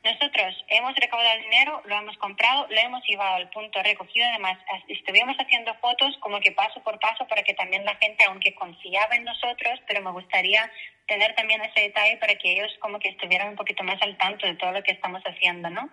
[0.04, 4.26] nosotros hemos recaudado dinero, lo hemos comprado, lo hemos llevado al punto recogido.
[4.28, 4.58] Además,
[4.90, 9.16] estuvimos haciendo fotos como que paso por paso para que también la gente, aunque confiaba
[9.16, 10.70] en nosotros, pero me gustaría
[11.08, 14.46] tener también ese detalle para que ellos como que estuvieran un poquito más al tanto
[14.46, 15.90] de todo lo que estamos haciendo, ¿no?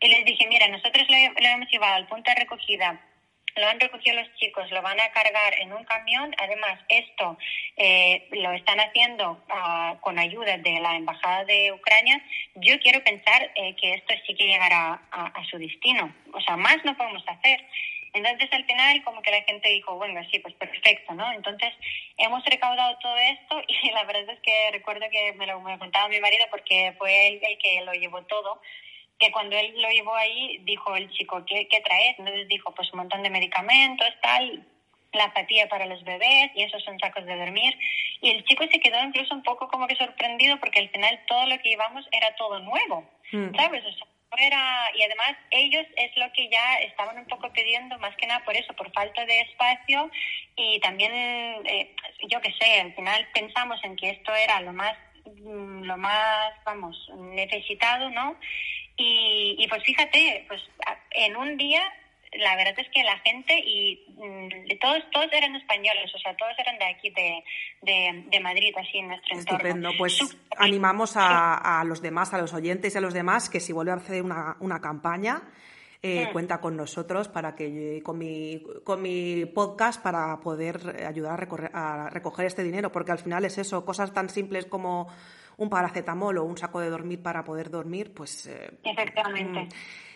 [0.00, 3.00] Y les dije, mira, nosotros lo, lo hemos llevado al punto de recogida
[3.56, 6.34] lo han recogido los chicos, lo van a cargar en un camión.
[6.38, 7.38] Además, esto
[7.76, 12.22] eh, lo están haciendo uh, con ayuda de la Embajada de Ucrania.
[12.56, 16.14] Yo quiero pensar eh, que esto sí que llegará a, su destino.
[16.32, 17.64] O sea, más no podemos hacer.
[18.12, 21.32] Entonces, al final, como que la gente dijo, bueno, sí, pues perfecto, ¿no?
[21.32, 21.72] Entonces,
[22.18, 26.08] hemos recaudado todo esto y la verdad es que recuerdo que me lo me contaba
[26.08, 28.60] mi marido porque fue él el que lo llevó todo
[29.18, 32.18] que cuando él lo llevó ahí, dijo el chico, ¿qué, qué traes?
[32.18, 34.66] Entonces dijo, pues un montón de medicamentos, tal,
[35.12, 37.76] la apatía para los bebés y esos son sacos de dormir.
[38.20, 41.46] Y el chico se quedó incluso un poco como que sorprendido porque al final todo
[41.46, 43.54] lo que llevamos era todo nuevo, mm.
[43.56, 43.84] ¿sabes?
[43.84, 44.06] O sea,
[44.38, 48.44] era, y además ellos es lo que ya estaban un poco pidiendo, más que nada
[48.44, 50.10] por eso, por falta de espacio
[50.56, 51.94] y también, eh,
[52.28, 56.52] yo qué sé, al final pensamos en que esto era lo más, mm, lo más,
[56.64, 58.36] vamos, necesitado, ¿no?
[58.96, 60.62] Y, y pues fíjate, pues
[61.10, 61.82] en un día
[62.38, 66.52] la verdad es que la gente y mm, todos todos eran españoles, o sea, todos
[66.58, 67.44] eran de aquí, de,
[67.82, 69.58] de, de Madrid, así en nuestro entorno.
[69.58, 73.60] Estupendo, pues animamos a, a, los demás, a los oyentes y a los demás que
[73.60, 75.42] si vuelve a hacer una, una campaña,
[76.02, 76.32] eh, mm.
[76.32, 81.70] cuenta con nosotros para que con mi, con mi podcast para poder ayudar a, recorrer,
[81.74, 85.08] a recoger este dinero, porque al final es eso, cosas tan simples como
[85.56, 88.46] un paracetamol o un saco de dormir para poder dormir, pues...
[88.46, 89.60] Eh, Efectivamente.
[89.60, 89.68] Mm,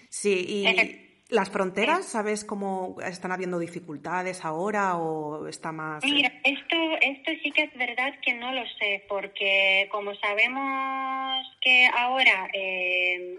[0.08, 1.10] sí, y...
[1.30, 6.02] ¿Las fronteras, sabes cómo están habiendo dificultades ahora o está más...?
[6.04, 11.86] Mira, esto, esto sí que es verdad que no lo sé, porque como sabemos que
[11.96, 13.38] ahora, eh,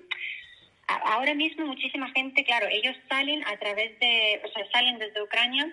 [0.88, 5.68] ahora mismo muchísima gente, claro, ellos salen a través de, o sea, salen desde Ucrania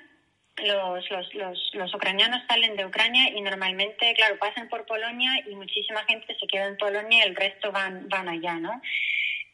[0.64, 5.54] los, los, los, los, ucranianos salen de Ucrania y normalmente, claro, pasan por Polonia y
[5.54, 8.80] muchísima gente se queda en Polonia y el resto van, van allá, ¿no?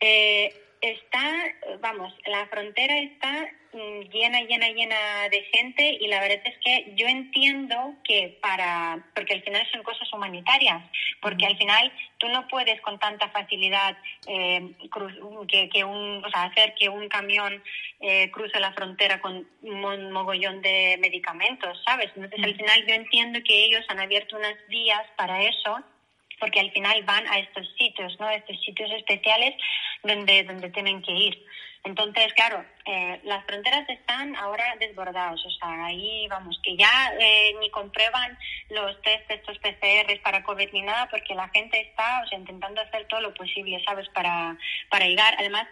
[0.01, 0.53] Eh,
[0.91, 1.32] está,
[1.80, 6.93] vamos, la frontera está mm, llena, llena, llena de gente y la verdad es que
[6.95, 10.82] yo entiendo que para, porque al final son cosas humanitarias,
[11.20, 14.72] porque al final tú no puedes con tanta facilidad eh,
[15.49, 17.62] que, que, un, o sea, hacer que un camión
[18.01, 22.11] eh, cruce la frontera con un mogollón de medicamentos, ¿sabes?
[22.14, 25.82] Entonces al final yo entiendo que ellos han abierto unas vías para eso
[26.39, 28.28] porque al final van a estos sitios, ¿no?
[28.30, 29.55] Estos sitios especiales
[30.03, 31.45] donde, donde tienen que ir.
[31.85, 37.55] Entonces, claro, eh, las fronteras están ahora desbordadas, o sea, ahí vamos, que ya eh,
[37.61, 38.39] ni comprueban
[38.70, 42.80] los test estos PCR para COVID ni nada, porque la gente está, o sea, intentando
[42.80, 44.57] hacer todo lo posible, ¿sabes?, para,
[44.89, 45.35] para llegar.
[45.39, 45.66] Además,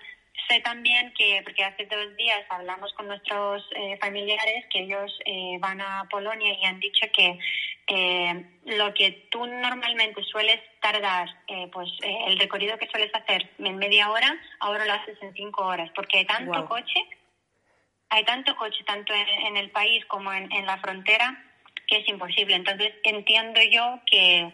[0.49, 5.57] sé también que, porque hace dos días hablamos con nuestros eh, familiares, que ellos eh,
[5.61, 7.39] van a Polonia y han dicho que
[7.89, 13.51] eh, lo que tú normalmente sueles tardar, eh, pues eh, el recorrido que sueles hacer
[13.59, 16.69] en media hora, ahora lo haces en cinco horas, porque hay tanto wow.
[16.69, 17.07] coche,
[18.09, 21.45] hay tanto coche tanto en, en el país como en, en, la frontera
[21.89, 22.55] que es imposible.
[22.55, 24.53] Entonces entiendo yo que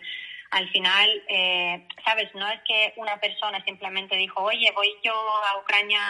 [0.50, 2.34] al final, eh, ¿sabes?
[2.34, 6.00] No es que una persona simplemente dijo, oye, voy yo a Ucrania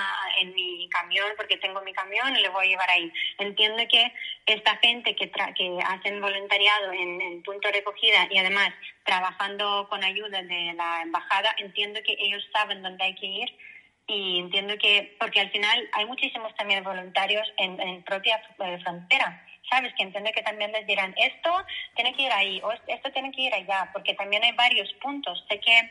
[0.40, 3.12] en mi camión porque tengo mi camión y le voy a llevar ahí.
[3.38, 4.12] Entiendo que
[4.46, 8.70] esta gente que, que hacen voluntariado en el punto de recogida y además
[9.04, 13.58] trabajando con ayuda de la embajada, entiendo que ellos saben dónde hay que ir
[14.06, 19.44] y entiendo que, porque al final hay muchísimos también voluntarios en, en propia eh, frontera
[19.70, 19.92] ¿sabes?
[19.94, 21.64] Que entiende que también les dirán, esto
[21.94, 25.44] tiene que ir ahí o esto tiene que ir allá, porque también hay varios puntos.
[25.48, 25.90] Sé que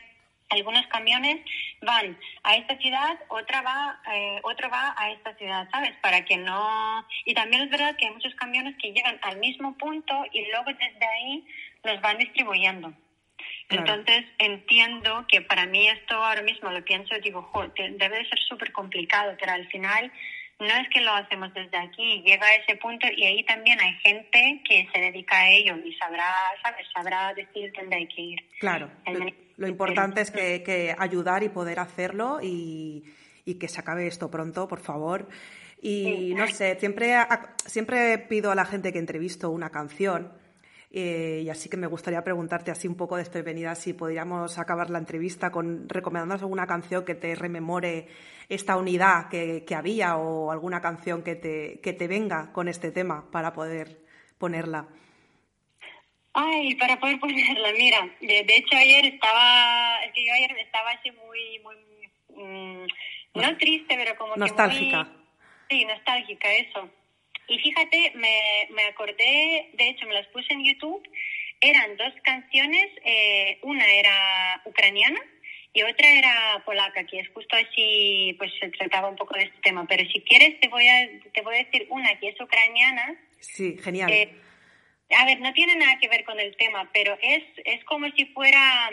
[0.50, 1.40] algunos camiones
[1.82, 5.92] van a esta ciudad, otra va, eh, otro va a esta ciudad, ¿sabes?
[6.02, 7.06] Para que no...
[7.24, 10.72] Y también es verdad que hay muchos camiones que llegan al mismo punto y luego
[10.72, 11.46] desde ahí
[11.84, 12.92] los van distribuyendo.
[13.70, 18.72] Entonces entiendo que para mí esto ahora mismo lo pienso, digo, debe de ser súper
[18.72, 20.10] complicado, pero al final
[20.60, 23.94] no es que lo hacemos desde aquí, llega a ese punto y ahí también hay
[23.94, 26.86] gente que se dedica a ello y sabrá, ¿sabes?
[26.92, 28.38] Sabrá decir dónde hay que ir.
[28.58, 28.90] Claro,
[29.56, 33.04] lo, importante es que, ayudar y poder hacerlo y,
[33.58, 35.28] que se acabe esto pronto, por favor.
[35.80, 37.16] Y no sé, siempre,
[37.64, 40.32] siempre pido a la gente que entrevisto una canción
[40.90, 44.98] eh, y así que me gustaría preguntarte así un poco desprevenida si podríamos acabar la
[44.98, 48.08] entrevista con recomendándonos alguna canción que te rememore
[48.48, 53.30] esta unidad que, había o alguna canción que te, que te venga con este tema
[53.30, 53.98] para poder
[54.38, 54.88] ponerla.
[56.32, 61.10] Ay, para poder ponerla, mira, de, hecho ayer estaba, es que yo ayer estaba así
[61.10, 62.86] muy, muy, mm,
[63.34, 65.04] no triste, pero como nostálgica.
[65.68, 66.90] Que muy, sí, nostálgica, eso.
[67.48, 71.02] Y fíjate, me, me acordé, de hecho me las puse en YouTube,
[71.60, 75.20] eran dos canciones, eh, una era ucraniana
[75.72, 79.60] y otra era polaca, que es justo así, pues se trataba un poco de este
[79.62, 79.86] tema.
[79.88, 83.16] Pero si quieres te voy a, te voy a decir una que es ucraniana.
[83.40, 84.10] Sí, genial.
[84.12, 84.30] Eh,
[85.10, 88.26] a ver, no tiene nada que ver con el tema, pero es, es como si
[88.26, 88.90] fuera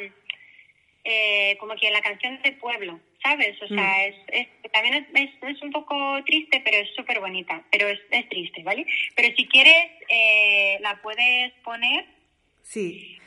[1.04, 3.00] eh, como que la canción del pueblo.
[3.26, 3.60] ¿Sabes?
[3.62, 4.12] O sea, mm.
[4.28, 5.96] es, también es, es, un poco
[6.26, 8.86] triste, pero es súper bonita, pero es, es, triste, ¿vale?
[9.16, 12.06] Pero si quieres, eh, la puedes poner.
[12.62, 13.20] Sí.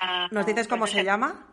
[0.00, 1.48] Ah, ¿Nos dices cómo se llama?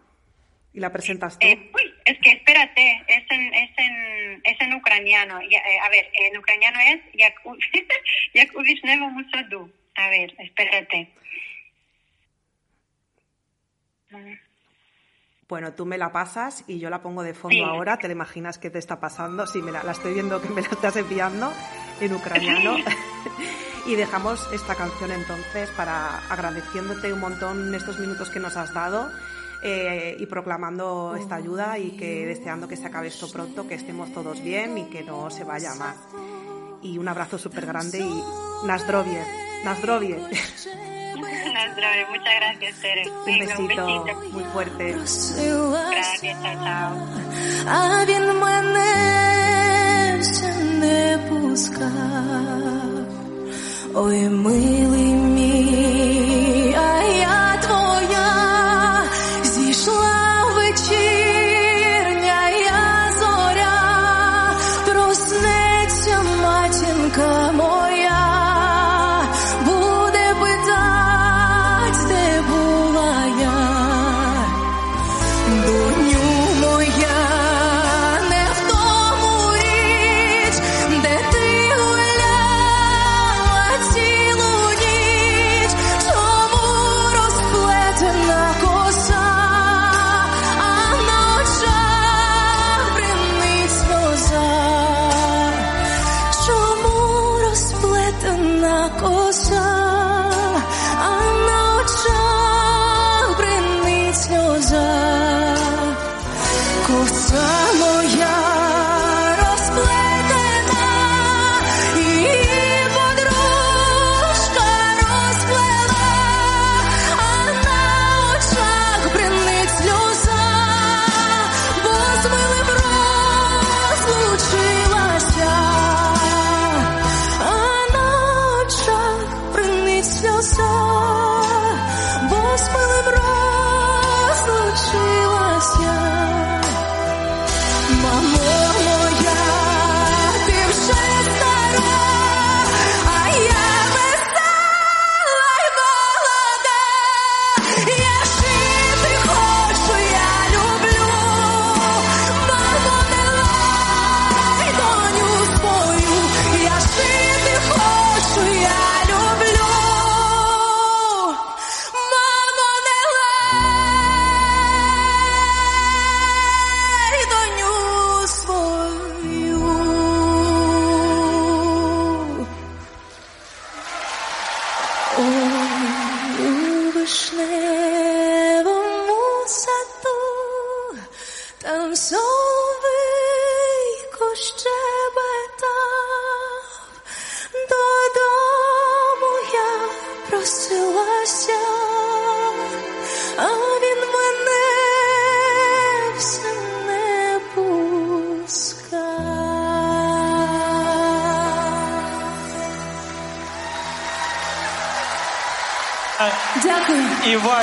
[0.73, 1.47] ¿Y la presentas tú?
[1.47, 5.39] Eh, uy, es que espérate, es en, es en, es en ucraniano.
[5.41, 6.99] Eh, a ver, en ucraniano es
[8.83, 9.71] Nuevo Musadu.
[9.95, 11.09] A ver, espérate.
[15.49, 17.97] Bueno, tú me la pasas y yo la pongo de fondo ahora.
[17.97, 19.47] ¿Te la imaginas qué te está pasando?
[19.47, 21.51] Sí, me la, estoy viendo que me la estás enviando
[21.99, 22.75] en ucraniano.
[23.87, 29.09] y dejamos esta canción entonces para agradeciéndote un montón estos minutos que nos has dado
[29.63, 34.13] eh, y proclamando esta ayuda y que deseando que se acabe esto pronto, que estemos
[34.13, 35.97] todos bien y que no se vaya más.
[36.83, 38.23] Y un abrazo súper grande y
[38.67, 39.23] Nasdrovie,
[39.63, 40.19] Nasdrovie.
[41.38, 43.04] Muchas gracias, Tere.
[43.10, 43.86] Un besito,
[44.32, 44.96] muy fuerte.
[45.90, 46.92] Gracias, chao, chao.
[53.96, 54.97] Ой, милий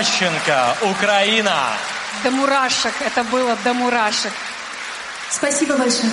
[0.07, 1.73] Иващенко, Украина.
[2.23, 2.95] До мурашек.
[3.01, 4.33] Это было до мурашек.
[5.31, 6.13] Спасибо большое.